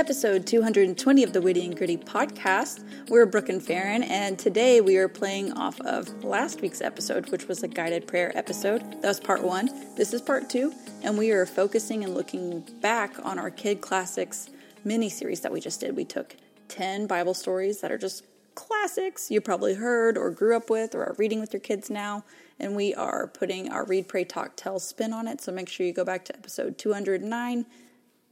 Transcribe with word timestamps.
episode 0.00 0.46
220 0.46 1.22
of 1.22 1.34
the 1.34 1.42
Witty 1.42 1.66
and 1.66 1.76
Gritty 1.76 1.98
podcast. 1.98 2.82
We're 3.10 3.26
Brooke 3.26 3.50
and 3.50 3.60
Faren, 3.60 4.02
and 4.08 4.38
today 4.38 4.80
we 4.80 4.96
are 4.96 5.08
playing 5.08 5.52
off 5.52 5.78
of 5.82 6.24
last 6.24 6.62
week's 6.62 6.80
episode, 6.80 7.30
which 7.30 7.48
was 7.48 7.62
a 7.62 7.68
guided 7.68 8.06
prayer 8.06 8.32
episode. 8.34 8.80
That 9.02 9.08
was 9.08 9.20
part 9.20 9.42
one. 9.42 9.68
This 9.96 10.14
is 10.14 10.22
part 10.22 10.48
two, 10.48 10.72
and 11.02 11.18
we 11.18 11.32
are 11.32 11.44
focusing 11.44 12.02
and 12.02 12.14
looking 12.14 12.60
back 12.80 13.14
on 13.22 13.38
our 13.38 13.50
Kid 13.50 13.82
Classics 13.82 14.48
mini 14.84 15.10
series 15.10 15.42
that 15.42 15.52
we 15.52 15.60
just 15.60 15.80
did. 15.80 15.94
We 15.94 16.06
took 16.06 16.34
10 16.68 17.06
Bible 17.06 17.34
stories 17.34 17.82
that 17.82 17.92
are 17.92 17.98
just 17.98 18.24
classics 18.54 19.30
you 19.30 19.42
probably 19.42 19.74
heard 19.74 20.16
or 20.16 20.30
grew 20.30 20.56
up 20.56 20.70
with 20.70 20.94
or 20.94 21.04
are 21.04 21.14
reading 21.18 21.40
with 21.40 21.52
your 21.52 21.60
kids 21.60 21.90
now, 21.90 22.24
and 22.58 22.74
we 22.74 22.94
are 22.94 23.26
putting 23.26 23.70
our 23.70 23.84
Read, 23.84 24.08
Pray, 24.08 24.24
Talk, 24.24 24.52
Tell 24.56 24.78
spin 24.78 25.12
on 25.12 25.28
it. 25.28 25.42
So 25.42 25.52
make 25.52 25.68
sure 25.68 25.84
you 25.84 25.92
go 25.92 26.06
back 26.06 26.24
to 26.24 26.34
episode 26.34 26.78
209 26.78 27.66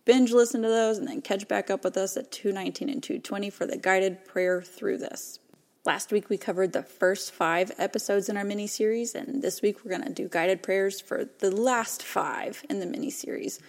binge 0.09 0.33
listen 0.33 0.63
to 0.63 0.69
those, 0.69 0.97
and 0.97 1.07
then 1.07 1.21
catch 1.21 1.47
back 1.47 1.69
up 1.69 1.85
with 1.85 1.95
us 1.99 2.17
at 2.17 2.33
219 2.33 2.89
and 2.89 3.03
220 3.03 3.51
for 3.51 3.67
the 3.67 3.77
guided 3.77 4.25
prayer 4.25 4.63
through 4.63 4.97
this. 4.97 5.39
Last 5.85 6.11
week 6.11 6.31
we 6.31 6.39
covered 6.39 6.73
the 6.73 6.83
first 6.83 7.31
five 7.31 7.73
episodes 7.77 8.31
in 8.31 8.39
our 8.39 8.43
mini 8.43 8.67
series, 8.67 9.15
and 9.15 9.43
this 9.43 9.61
week 9.61 9.85
we're 9.85 9.91
going 9.91 10.09
to 10.09 10.15
do 10.15 10.27
guided 10.27 10.63
prayers 10.63 10.99
for 10.99 11.27
the 11.41 11.51
last 11.51 12.03
five 12.03 12.65
in 12.71 12.81
the 12.81 12.87
mini 12.87 13.11
series. 13.11 13.61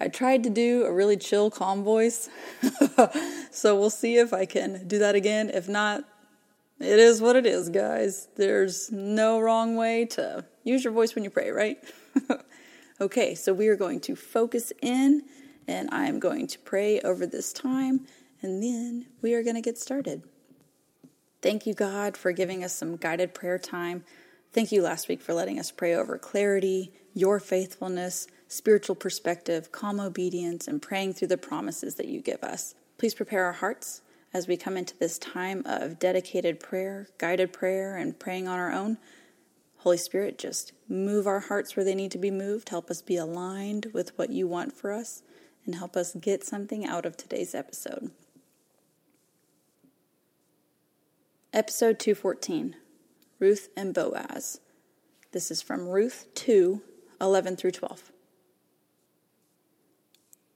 I 0.00 0.08
tried 0.08 0.42
to 0.42 0.50
do 0.50 0.82
a 0.82 0.92
really 0.92 1.16
chill, 1.16 1.48
calm 1.48 1.84
voice, 1.84 2.28
so 3.52 3.78
we'll 3.78 3.88
see 3.88 4.16
if 4.16 4.32
I 4.32 4.46
can 4.46 4.88
do 4.88 4.98
that 4.98 5.14
again. 5.14 5.48
If 5.48 5.68
not, 5.68 6.02
it 6.80 6.98
is 6.98 7.20
what 7.20 7.36
it 7.36 7.46
is, 7.46 7.68
guys. 7.68 8.26
There's 8.34 8.90
no 8.90 9.38
wrong 9.38 9.76
way 9.76 10.06
to 10.06 10.44
use 10.64 10.82
your 10.82 10.92
voice 10.92 11.14
when 11.14 11.22
you 11.22 11.30
pray, 11.30 11.50
right? 11.50 11.78
okay, 13.00 13.36
so 13.36 13.54
we 13.54 13.68
are 13.68 13.76
going 13.76 14.00
to 14.00 14.16
focus 14.16 14.72
in 14.82 15.22
and 15.66 15.88
I 15.90 16.06
am 16.06 16.18
going 16.20 16.46
to 16.48 16.58
pray 16.58 17.00
over 17.00 17.26
this 17.26 17.52
time, 17.52 18.06
and 18.42 18.62
then 18.62 19.06
we 19.22 19.34
are 19.34 19.42
going 19.42 19.56
to 19.56 19.62
get 19.62 19.78
started. 19.78 20.22
Thank 21.42 21.66
you, 21.66 21.74
God, 21.74 22.16
for 22.16 22.32
giving 22.32 22.64
us 22.64 22.74
some 22.74 22.96
guided 22.96 23.34
prayer 23.34 23.58
time. 23.58 24.04
Thank 24.52 24.72
you 24.72 24.82
last 24.82 25.08
week 25.08 25.20
for 25.20 25.34
letting 25.34 25.58
us 25.58 25.70
pray 25.70 25.94
over 25.94 26.16
clarity, 26.16 26.92
your 27.12 27.40
faithfulness, 27.40 28.26
spiritual 28.48 28.96
perspective, 28.96 29.72
calm 29.72 30.00
obedience, 30.00 30.68
and 30.68 30.80
praying 30.80 31.14
through 31.14 31.28
the 31.28 31.36
promises 31.36 31.96
that 31.96 32.08
you 32.08 32.20
give 32.20 32.42
us. 32.42 32.74
Please 32.98 33.14
prepare 33.14 33.44
our 33.44 33.52
hearts 33.52 34.02
as 34.32 34.48
we 34.48 34.56
come 34.56 34.76
into 34.76 34.96
this 34.98 35.18
time 35.18 35.62
of 35.66 35.98
dedicated 35.98 36.60
prayer, 36.60 37.08
guided 37.18 37.52
prayer, 37.52 37.96
and 37.96 38.18
praying 38.18 38.48
on 38.48 38.58
our 38.58 38.72
own. 38.72 38.98
Holy 39.78 39.96
Spirit, 39.98 40.38
just 40.38 40.72
move 40.88 41.26
our 41.26 41.40
hearts 41.40 41.76
where 41.76 41.84
they 41.84 41.94
need 41.94 42.10
to 42.12 42.18
be 42.18 42.30
moved. 42.30 42.70
Help 42.70 42.90
us 42.90 43.02
be 43.02 43.16
aligned 43.16 43.88
with 43.92 44.16
what 44.16 44.30
you 44.30 44.48
want 44.48 44.72
for 44.72 44.92
us 44.92 45.22
and 45.64 45.76
help 45.76 45.96
us 45.96 46.14
get 46.14 46.44
something 46.44 46.84
out 46.86 47.06
of 47.06 47.16
today's 47.16 47.54
episode. 47.54 48.10
Episode 51.52 51.98
214 51.98 52.76
Ruth 53.38 53.68
and 53.76 53.94
Boaz. 53.94 54.60
This 55.32 55.50
is 55.50 55.62
from 55.62 55.88
Ruth 55.88 56.26
2 56.34 56.82
11 57.20 57.56
through 57.56 57.70
12. 57.70 58.12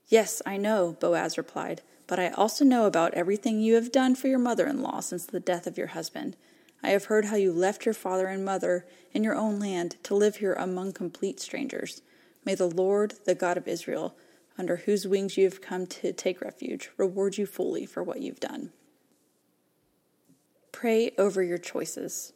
Yes, 0.07 0.41
I 0.45 0.57
know, 0.57 0.97
Boaz 0.99 1.37
replied, 1.37 1.81
but 2.07 2.19
I 2.19 2.29
also 2.29 2.65
know 2.65 2.85
about 2.85 3.13
everything 3.13 3.61
you 3.61 3.75
have 3.75 3.91
done 3.91 4.15
for 4.15 4.27
your 4.27 4.39
mother 4.39 4.65
in 4.65 4.81
law 4.81 4.99
since 4.99 5.25
the 5.25 5.39
death 5.39 5.67
of 5.67 5.77
your 5.77 5.87
husband. 5.87 6.35
I 6.81 6.89
have 6.89 7.05
heard 7.05 7.25
how 7.25 7.35
you 7.35 7.51
left 7.51 7.85
your 7.85 7.93
father 7.93 8.27
and 8.27 8.43
mother 8.43 8.85
in 9.13 9.23
your 9.23 9.35
own 9.35 9.59
land 9.59 9.97
to 10.03 10.15
live 10.15 10.37
here 10.37 10.53
among 10.53 10.93
complete 10.93 11.39
strangers. 11.39 12.01
May 12.45 12.55
the 12.55 12.69
Lord, 12.69 13.15
the 13.25 13.35
God 13.35 13.57
of 13.57 13.67
Israel, 13.67 14.15
under 14.59 14.75
whose 14.75 15.07
wings 15.07 15.37
you 15.37 15.45
have 15.45 15.61
come 15.61 15.87
to 15.87 16.11
take 16.11 16.41
refuge, 16.41 16.91
reward 16.97 17.37
you 17.37 17.45
fully 17.45 17.85
for 17.85 18.03
what 18.03 18.21
you've 18.21 18.41
done. 18.41 18.71
Pray 20.73 21.11
over 21.17 21.41
your 21.41 21.57
choices. 21.57 22.33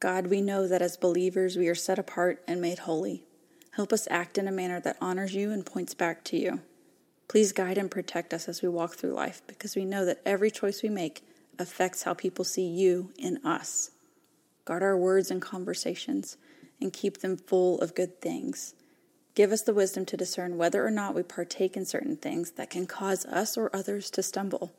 God, 0.00 0.28
we 0.28 0.40
know 0.40 0.66
that 0.66 0.80
as 0.80 0.96
believers 0.96 1.56
we 1.56 1.68
are 1.68 1.74
set 1.74 1.98
apart 1.98 2.42
and 2.48 2.60
made 2.60 2.80
holy. 2.80 3.24
Help 3.72 3.92
us 3.92 4.08
act 4.10 4.38
in 4.38 4.48
a 4.48 4.52
manner 4.52 4.80
that 4.80 4.96
honors 5.00 5.34
you 5.34 5.52
and 5.52 5.66
points 5.66 5.92
back 5.92 6.24
to 6.24 6.38
you. 6.38 6.60
Please 7.28 7.52
guide 7.52 7.76
and 7.76 7.90
protect 7.90 8.32
us 8.32 8.48
as 8.48 8.62
we 8.62 8.68
walk 8.68 8.94
through 8.94 9.12
life 9.12 9.42
because 9.46 9.76
we 9.76 9.84
know 9.84 10.06
that 10.06 10.22
every 10.24 10.50
choice 10.50 10.82
we 10.82 10.88
make 10.88 11.22
affects 11.58 12.04
how 12.04 12.14
people 12.14 12.44
see 12.44 12.66
you 12.66 13.12
in 13.18 13.38
us. 13.44 13.90
Guard 14.64 14.82
our 14.82 14.96
words 14.96 15.30
and 15.30 15.42
conversations 15.42 16.38
and 16.80 16.92
keep 16.92 17.18
them 17.18 17.36
full 17.36 17.78
of 17.80 17.94
good 17.94 18.20
things. 18.22 18.74
Give 19.34 19.52
us 19.52 19.62
the 19.62 19.74
wisdom 19.74 20.04
to 20.06 20.16
discern 20.16 20.58
whether 20.58 20.84
or 20.84 20.90
not 20.90 21.14
we 21.14 21.22
partake 21.22 21.76
in 21.76 21.84
certain 21.84 22.16
things 22.16 22.52
that 22.52 22.70
can 22.70 22.86
cause 22.86 23.24
us 23.26 23.56
or 23.56 23.74
others 23.74 24.10
to 24.10 24.22
stumble. 24.22 24.72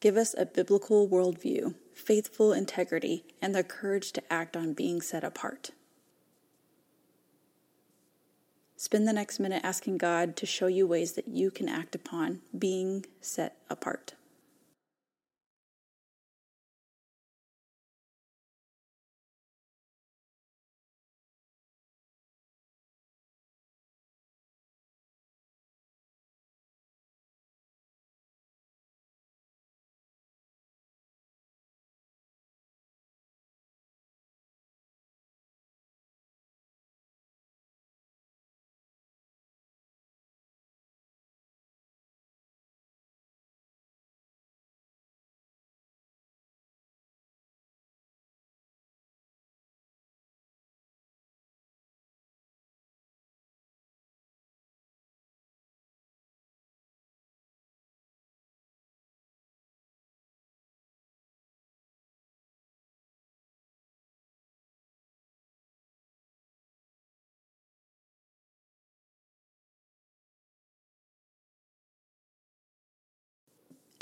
Give 0.00 0.16
us 0.16 0.34
a 0.36 0.46
biblical 0.46 1.08
worldview, 1.08 1.74
faithful 1.94 2.52
integrity, 2.52 3.24
and 3.40 3.54
the 3.54 3.64
courage 3.64 4.12
to 4.12 4.32
act 4.32 4.56
on 4.56 4.72
being 4.72 5.00
set 5.00 5.24
apart. 5.24 5.70
Spend 8.76 9.08
the 9.08 9.12
next 9.12 9.40
minute 9.40 9.62
asking 9.64 9.98
God 9.98 10.36
to 10.36 10.46
show 10.46 10.66
you 10.66 10.86
ways 10.86 11.12
that 11.12 11.28
you 11.28 11.50
can 11.50 11.68
act 11.68 11.94
upon 11.94 12.40
being 12.56 13.06
set 13.22 13.56
apart. 13.70 14.14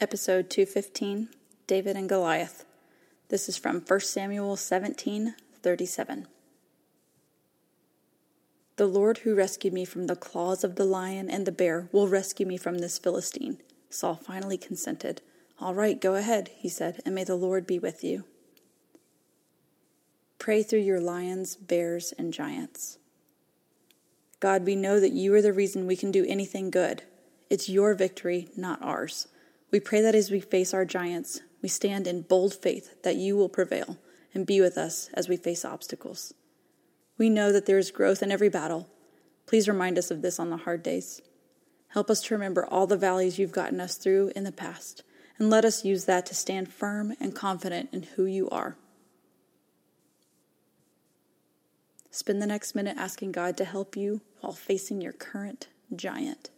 Episode 0.00 0.50
215 0.50 1.28
David 1.68 1.96
and 1.96 2.08
Goliath. 2.08 2.64
This 3.28 3.48
is 3.48 3.56
from 3.56 3.80
1 3.80 4.00
Samuel 4.00 4.56
17 4.56 5.36
37. 5.62 6.26
The 8.74 8.86
Lord 8.86 9.18
who 9.18 9.36
rescued 9.36 9.72
me 9.72 9.84
from 9.84 10.08
the 10.08 10.16
claws 10.16 10.64
of 10.64 10.74
the 10.74 10.84
lion 10.84 11.30
and 11.30 11.46
the 11.46 11.52
bear 11.52 11.88
will 11.92 12.08
rescue 12.08 12.44
me 12.44 12.56
from 12.56 12.78
this 12.78 12.98
Philistine. 12.98 13.58
Saul 13.88 14.16
finally 14.16 14.58
consented. 14.58 15.22
All 15.60 15.74
right, 15.76 16.00
go 16.00 16.16
ahead, 16.16 16.50
he 16.56 16.68
said, 16.68 17.00
and 17.06 17.14
may 17.14 17.22
the 17.22 17.36
Lord 17.36 17.64
be 17.64 17.78
with 17.78 18.02
you. 18.02 18.24
Pray 20.40 20.64
through 20.64 20.80
your 20.80 21.00
lions, 21.00 21.54
bears, 21.54 22.12
and 22.18 22.32
giants. 22.32 22.98
God, 24.40 24.66
we 24.66 24.74
know 24.74 24.98
that 24.98 25.12
you 25.12 25.32
are 25.34 25.42
the 25.42 25.52
reason 25.52 25.86
we 25.86 25.94
can 25.94 26.10
do 26.10 26.26
anything 26.26 26.70
good. 26.70 27.04
It's 27.48 27.68
your 27.68 27.94
victory, 27.94 28.48
not 28.56 28.82
ours. 28.82 29.28
We 29.74 29.80
pray 29.80 30.02
that 30.02 30.14
as 30.14 30.30
we 30.30 30.38
face 30.38 30.72
our 30.72 30.84
giants, 30.84 31.40
we 31.60 31.68
stand 31.68 32.06
in 32.06 32.22
bold 32.22 32.54
faith 32.54 33.02
that 33.02 33.16
you 33.16 33.36
will 33.36 33.48
prevail 33.48 33.98
and 34.32 34.46
be 34.46 34.60
with 34.60 34.78
us 34.78 35.10
as 35.14 35.28
we 35.28 35.36
face 35.36 35.64
obstacles. 35.64 36.32
We 37.18 37.28
know 37.28 37.50
that 37.50 37.66
there 37.66 37.78
is 37.78 37.90
growth 37.90 38.22
in 38.22 38.30
every 38.30 38.48
battle. 38.48 38.88
Please 39.46 39.66
remind 39.66 39.98
us 39.98 40.12
of 40.12 40.22
this 40.22 40.38
on 40.38 40.50
the 40.50 40.58
hard 40.58 40.84
days. 40.84 41.22
Help 41.88 42.08
us 42.08 42.22
to 42.22 42.34
remember 42.34 42.64
all 42.64 42.86
the 42.86 42.96
valleys 42.96 43.36
you've 43.36 43.50
gotten 43.50 43.80
us 43.80 43.96
through 43.96 44.30
in 44.36 44.44
the 44.44 44.52
past, 44.52 45.02
and 45.40 45.50
let 45.50 45.64
us 45.64 45.84
use 45.84 46.04
that 46.04 46.24
to 46.26 46.36
stand 46.36 46.72
firm 46.72 47.12
and 47.18 47.34
confident 47.34 47.88
in 47.92 48.04
who 48.04 48.26
you 48.26 48.48
are. 48.50 48.76
Spend 52.12 52.40
the 52.40 52.46
next 52.46 52.76
minute 52.76 52.96
asking 52.96 53.32
God 53.32 53.56
to 53.56 53.64
help 53.64 53.96
you 53.96 54.20
while 54.38 54.52
facing 54.52 55.00
your 55.00 55.12
current 55.12 55.66
giant. 55.96 56.50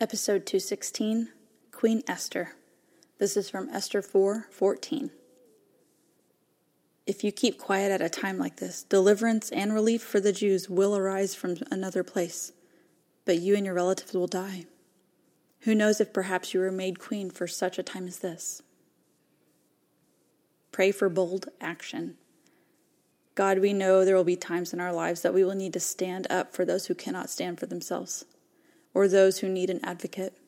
Episode 0.00 0.44
216 0.44 1.28
Queen 1.70 2.02
Esther. 2.08 2.54
This 3.18 3.36
is 3.36 3.48
from 3.48 3.68
Esther 3.68 4.02
4 4.02 4.48
14. 4.50 5.12
If 7.06 7.22
you 7.22 7.30
keep 7.30 7.58
quiet 7.60 7.92
at 7.92 8.02
a 8.02 8.08
time 8.08 8.36
like 8.36 8.56
this, 8.56 8.82
deliverance 8.82 9.52
and 9.52 9.72
relief 9.72 10.02
for 10.02 10.18
the 10.18 10.32
Jews 10.32 10.68
will 10.68 10.96
arise 10.96 11.36
from 11.36 11.58
another 11.70 12.02
place, 12.02 12.50
but 13.24 13.38
you 13.38 13.54
and 13.54 13.64
your 13.64 13.76
relatives 13.76 14.12
will 14.12 14.26
die. 14.26 14.66
Who 15.60 15.76
knows 15.76 16.00
if 16.00 16.12
perhaps 16.12 16.52
you 16.52 16.58
were 16.58 16.72
made 16.72 16.98
queen 16.98 17.30
for 17.30 17.46
such 17.46 17.78
a 17.78 17.84
time 17.84 18.08
as 18.08 18.18
this? 18.18 18.62
Pray 20.72 20.90
for 20.90 21.08
bold 21.08 21.50
action. 21.60 22.16
God, 23.36 23.60
we 23.60 23.72
know 23.72 24.04
there 24.04 24.16
will 24.16 24.24
be 24.24 24.34
times 24.34 24.72
in 24.72 24.80
our 24.80 24.92
lives 24.92 25.22
that 25.22 25.34
we 25.34 25.44
will 25.44 25.54
need 25.54 25.72
to 25.74 25.80
stand 25.80 26.26
up 26.30 26.52
for 26.52 26.64
those 26.64 26.86
who 26.86 26.96
cannot 26.96 27.30
stand 27.30 27.60
for 27.60 27.66
themselves 27.66 28.24
or 28.94 29.08
those 29.08 29.40
who 29.40 29.48
need 29.48 29.68
an 29.68 29.84
advocate. 29.84 30.38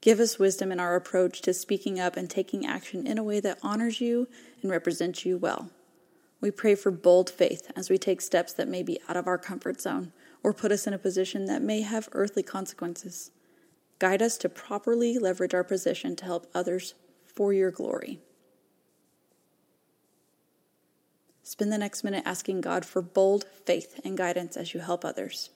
Give 0.00 0.20
us 0.20 0.38
wisdom 0.38 0.70
in 0.70 0.80
our 0.80 0.96
approach 0.96 1.40
to 1.42 1.54
speaking 1.54 1.98
up 1.98 2.16
and 2.16 2.28
taking 2.28 2.66
action 2.66 3.06
in 3.06 3.16
a 3.16 3.24
way 3.24 3.40
that 3.40 3.58
honors 3.62 4.02
you 4.02 4.28
and 4.60 4.70
represents 4.70 5.24
you 5.24 5.38
well. 5.38 5.70
We 6.42 6.50
pray 6.50 6.74
for 6.74 6.90
bold 6.90 7.30
faith 7.30 7.72
as 7.74 7.88
we 7.88 7.96
take 7.96 8.20
steps 8.20 8.52
that 8.52 8.68
may 8.68 8.82
be 8.82 9.00
out 9.08 9.16
of 9.16 9.26
our 9.26 9.38
comfort 9.38 9.80
zone 9.80 10.12
or 10.42 10.52
put 10.52 10.72
us 10.72 10.86
in 10.86 10.92
a 10.92 10.98
position 10.98 11.46
that 11.46 11.62
may 11.62 11.80
have 11.80 12.10
earthly 12.12 12.42
consequences. 12.42 13.30
Guide 13.98 14.20
us 14.20 14.36
to 14.38 14.50
properly 14.50 15.18
leverage 15.18 15.54
our 15.54 15.64
position 15.64 16.16
to 16.16 16.26
help 16.26 16.46
others 16.54 16.92
for 17.24 17.54
your 17.54 17.70
glory. 17.70 18.20
Spend 21.42 21.72
the 21.72 21.78
next 21.78 22.04
minute 22.04 22.24
asking 22.26 22.60
God 22.60 22.84
for 22.84 23.00
bold 23.00 23.44
faith 23.64 24.00
and 24.04 24.16
guidance 24.18 24.56
as 24.56 24.74
you 24.74 24.80
help 24.80 25.04
others. 25.04 25.48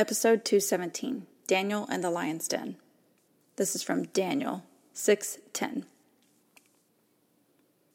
Episode 0.00 0.46
217 0.46 1.26
Daniel 1.46 1.86
and 1.90 2.02
the 2.02 2.08
Lion's 2.08 2.48
Den. 2.48 2.76
This 3.56 3.74
is 3.76 3.82
from 3.82 4.04
Daniel 4.04 4.62
6:10. 4.94 5.84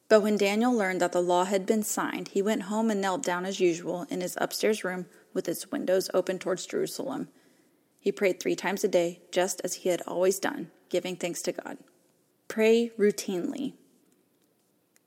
But 0.07 0.21
when 0.21 0.37
Daniel 0.37 0.71
learned 0.71 1.01
that 1.01 1.13
the 1.13 1.21
law 1.23 1.45
had 1.45 1.65
been 1.65 1.81
signed, 1.81 2.27
he 2.27 2.43
went 2.43 2.69
home 2.69 2.91
and 2.91 3.01
knelt 3.01 3.23
down 3.23 3.43
as 3.43 3.59
usual 3.59 4.05
in 4.11 4.21
his 4.21 4.37
upstairs 4.39 4.83
room 4.83 5.07
with 5.33 5.49
its 5.49 5.71
windows 5.71 6.11
open 6.13 6.37
towards 6.37 6.67
Jerusalem. 6.67 7.27
He 7.99 8.11
prayed 8.11 8.39
3 8.39 8.55
times 8.55 8.83
a 8.83 8.87
day, 8.87 9.21
just 9.31 9.59
as 9.63 9.73
he 9.73 9.89
had 9.89 10.03
always 10.03 10.37
done, 10.37 10.69
giving 10.89 11.15
thanks 11.15 11.41
to 11.41 11.53
God. 11.53 11.79
Pray 12.47 12.91
routinely. 12.99 13.73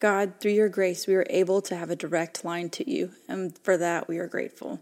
God, 0.01 0.41
through 0.41 0.51
your 0.51 0.69
grace, 0.69 1.07
we 1.07 1.15
are 1.15 1.27
able 1.31 1.63
to 1.63 1.77
have 1.77 1.91
a 1.91 1.95
direct 1.95 2.45
line 2.45 2.71
to 2.71 2.91
you, 2.91 3.13
and 3.29 3.57
for 3.59 3.77
that 3.77 4.09
we 4.09 4.19
are 4.19 4.27
grateful. 4.27 4.81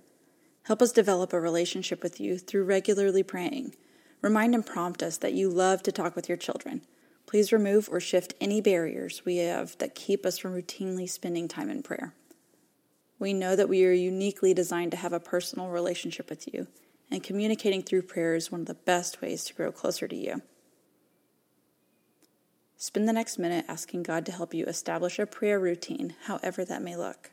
Help 0.66 0.82
us 0.82 0.90
develop 0.90 1.32
a 1.32 1.40
relationship 1.40 2.02
with 2.02 2.18
you 2.18 2.38
through 2.38 2.64
regularly 2.64 3.22
praying. 3.22 3.72
Remind 4.20 4.52
and 4.52 4.66
prompt 4.66 5.00
us 5.00 5.16
that 5.18 5.32
you 5.32 5.48
love 5.48 5.80
to 5.84 5.92
talk 5.92 6.16
with 6.16 6.28
your 6.28 6.36
children. 6.36 6.82
Please 7.24 7.52
remove 7.52 7.88
or 7.88 8.00
shift 8.00 8.34
any 8.40 8.60
barriers 8.60 9.22
we 9.24 9.36
have 9.36 9.78
that 9.78 9.94
keep 9.94 10.26
us 10.26 10.38
from 10.38 10.54
routinely 10.54 11.08
spending 11.08 11.46
time 11.46 11.70
in 11.70 11.84
prayer. 11.84 12.14
We 13.20 13.32
know 13.32 13.54
that 13.54 13.68
we 13.68 13.84
are 13.84 13.92
uniquely 13.92 14.54
designed 14.54 14.90
to 14.90 14.96
have 14.96 15.12
a 15.12 15.20
personal 15.20 15.68
relationship 15.68 16.28
with 16.28 16.52
you, 16.52 16.66
and 17.12 17.22
communicating 17.22 17.84
through 17.84 18.02
prayer 18.02 18.34
is 18.34 18.50
one 18.50 18.62
of 18.62 18.66
the 18.66 18.74
best 18.74 19.22
ways 19.22 19.44
to 19.44 19.54
grow 19.54 19.70
closer 19.70 20.08
to 20.08 20.16
you. 20.16 20.42
Spend 22.76 23.08
the 23.08 23.12
next 23.12 23.38
minute 23.38 23.66
asking 23.68 24.02
God 24.02 24.26
to 24.26 24.32
help 24.32 24.52
you 24.52 24.66
establish 24.66 25.20
a 25.20 25.26
prayer 25.26 25.60
routine, 25.60 26.16
however 26.24 26.64
that 26.64 26.82
may 26.82 26.96
look. 26.96 27.30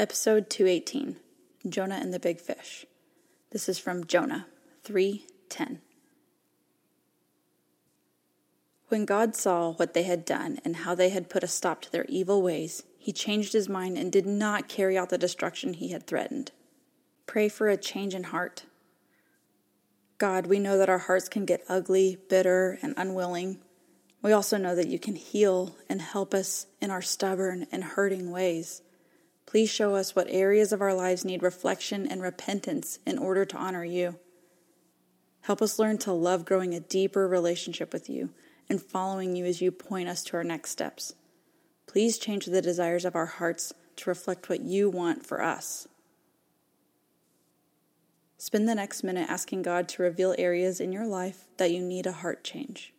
Episode 0.00 0.48
218 0.48 1.16
Jonah 1.68 1.98
and 2.00 2.14
the 2.14 2.18
Big 2.18 2.40
Fish. 2.40 2.86
This 3.50 3.68
is 3.68 3.78
from 3.78 4.06
Jonah 4.06 4.46
3:10. 4.82 5.82
When 8.88 9.04
God 9.04 9.36
saw 9.36 9.74
what 9.74 9.92
they 9.92 10.04
had 10.04 10.24
done 10.24 10.58
and 10.64 10.76
how 10.76 10.94
they 10.94 11.10
had 11.10 11.28
put 11.28 11.44
a 11.44 11.46
stop 11.46 11.82
to 11.82 11.92
their 11.92 12.06
evil 12.06 12.40
ways, 12.40 12.82
he 12.96 13.12
changed 13.12 13.52
his 13.52 13.68
mind 13.68 13.98
and 13.98 14.10
did 14.10 14.24
not 14.24 14.70
carry 14.70 14.96
out 14.96 15.10
the 15.10 15.18
destruction 15.18 15.74
he 15.74 15.88
had 15.88 16.06
threatened. 16.06 16.50
Pray 17.26 17.50
for 17.50 17.68
a 17.68 17.76
change 17.76 18.14
in 18.14 18.24
heart. 18.24 18.64
God, 20.16 20.46
we 20.46 20.58
know 20.58 20.78
that 20.78 20.88
our 20.88 20.96
hearts 20.96 21.28
can 21.28 21.44
get 21.44 21.62
ugly, 21.68 22.16
bitter, 22.30 22.78
and 22.80 22.94
unwilling. 22.96 23.60
We 24.22 24.32
also 24.32 24.56
know 24.56 24.74
that 24.74 24.88
you 24.88 24.98
can 24.98 25.16
heal 25.16 25.76
and 25.90 26.00
help 26.00 26.32
us 26.32 26.68
in 26.80 26.90
our 26.90 27.02
stubborn 27.02 27.66
and 27.70 27.84
hurting 27.84 28.30
ways. 28.30 28.80
Please 29.50 29.68
show 29.68 29.96
us 29.96 30.14
what 30.14 30.28
areas 30.30 30.72
of 30.72 30.80
our 30.80 30.94
lives 30.94 31.24
need 31.24 31.42
reflection 31.42 32.06
and 32.06 32.22
repentance 32.22 33.00
in 33.04 33.18
order 33.18 33.44
to 33.44 33.56
honor 33.56 33.84
you. 33.84 34.16
Help 35.40 35.60
us 35.60 35.76
learn 35.76 35.98
to 35.98 36.12
love 36.12 36.44
growing 36.44 36.72
a 36.72 36.78
deeper 36.78 37.26
relationship 37.26 37.92
with 37.92 38.08
you 38.08 38.30
and 38.68 38.80
following 38.80 39.34
you 39.34 39.44
as 39.44 39.60
you 39.60 39.72
point 39.72 40.08
us 40.08 40.22
to 40.22 40.36
our 40.36 40.44
next 40.44 40.70
steps. 40.70 41.14
Please 41.88 42.16
change 42.16 42.46
the 42.46 42.62
desires 42.62 43.04
of 43.04 43.16
our 43.16 43.26
hearts 43.26 43.72
to 43.96 44.08
reflect 44.08 44.48
what 44.48 44.60
you 44.60 44.88
want 44.88 45.26
for 45.26 45.42
us. 45.42 45.88
Spend 48.38 48.68
the 48.68 48.76
next 48.76 49.02
minute 49.02 49.28
asking 49.28 49.62
God 49.62 49.88
to 49.88 50.04
reveal 50.04 50.32
areas 50.38 50.78
in 50.78 50.92
your 50.92 51.08
life 51.08 51.46
that 51.56 51.72
you 51.72 51.80
need 51.80 52.06
a 52.06 52.12
heart 52.12 52.44
change. 52.44 52.94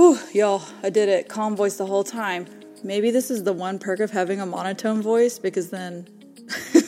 Whew, 0.00 0.18
y'all, 0.32 0.62
I 0.82 0.88
did 0.88 1.10
it. 1.10 1.28
Calm 1.28 1.54
voice 1.54 1.76
the 1.76 1.84
whole 1.84 2.04
time. 2.04 2.46
Maybe 2.82 3.10
this 3.10 3.30
is 3.30 3.44
the 3.44 3.52
one 3.52 3.78
perk 3.78 4.00
of 4.00 4.10
having 4.10 4.40
a 4.40 4.46
monotone 4.46 5.02
voice 5.02 5.38
because 5.38 5.68
then 5.68 6.08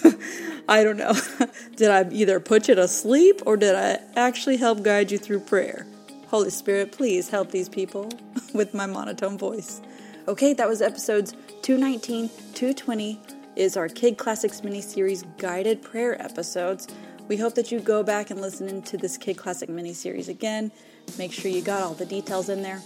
I 0.69 0.83
don't 0.83 0.97
know. 0.97 1.13
did 1.77 1.91
I 1.91 2.09
either 2.11 2.41
put 2.41 2.69
you 2.69 2.75
to 2.75 2.89
sleep 2.89 3.43
or 3.45 3.59
did 3.59 3.75
I 3.75 3.99
actually 4.17 4.57
help 4.57 4.83
guide 4.83 5.11
you 5.11 5.19
through 5.19 5.41
prayer? 5.41 5.87
Holy 6.29 6.49
Spirit, 6.49 6.93
please 6.93 7.29
help 7.29 7.51
these 7.51 7.69
people 7.69 8.11
with 8.55 8.73
my 8.73 8.87
monotone 8.87 9.37
voice. 9.37 9.83
Okay, 10.27 10.55
that 10.55 10.67
was 10.67 10.81
episodes 10.81 11.33
219, 11.61 12.31
220 12.55 13.21
is 13.57 13.77
our 13.77 13.91
Kid 13.91 14.17
Classics 14.17 14.65
mini 14.65 14.81
series 14.81 15.25
guided 15.37 15.83
prayer 15.83 16.19
episodes. 16.23 16.89
We 17.29 17.37
hope 17.37 17.55
that 17.55 17.73
you 17.73 17.81
go 17.81 18.03
back 18.03 18.31
and 18.31 18.41
listen 18.41 18.83
to 18.83 18.97
this 18.97 19.17
Kid 19.17 19.37
Classic 19.37 19.69
mini 19.69 19.95
series 19.95 20.29
again. 20.29 20.71
Make 21.19 21.33
sure 21.33 21.51
you 21.51 21.63
got 21.63 21.83
all 21.83 21.95
the 21.95 22.07
details 22.07 22.49
in 22.49 22.63
there. 22.63 22.83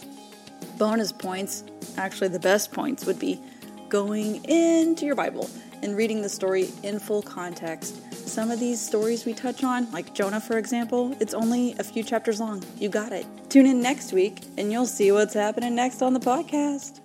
Bonus 0.78 1.12
points, 1.12 1.64
actually 1.96 2.28
the 2.28 2.38
best 2.38 2.72
points 2.72 3.06
would 3.06 3.18
be 3.18 3.40
going 3.88 4.44
into 4.44 5.06
your 5.06 5.14
Bible 5.14 5.48
and 5.82 5.96
reading 5.96 6.22
the 6.22 6.28
story 6.28 6.68
in 6.82 6.98
full 6.98 7.22
context. 7.22 8.02
Some 8.12 8.50
of 8.50 8.60
these 8.60 8.80
stories 8.80 9.24
we 9.24 9.34
touch 9.34 9.64
on, 9.64 9.90
like 9.92 10.14
Jonah 10.14 10.40
for 10.40 10.58
example, 10.58 11.16
it's 11.20 11.34
only 11.34 11.74
a 11.78 11.84
few 11.84 12.02
chapters 12.02 12.40
long. 12.40 12.62
You 12.78 12.88
got 12.88 13.12
it. 13.12 13.26
Tune 13.48 13.66
in 13.66 13.80
next 13.80 14.12
week 14.12 14.42
and 14.58 14.70
you'll 14.70 14.86
see 14.86 15.12
what's 15.12 15.34
happening 15.34 15.74
next 15.74 16.02
on 16.02 16.12
the 16.12 16.20
podcast. 16.20 17.00